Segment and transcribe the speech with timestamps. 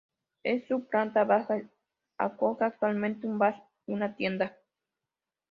[0.41, 1.61] En su planta baja
[2.17, 4.57] acoge actualmente un bar y una tienda.